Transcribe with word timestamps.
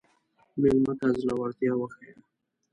مېلمه 0.61 0.93
ته 0.99 1.07
زړورتیا 1.21 1.73
وښیه. 1.79 2.11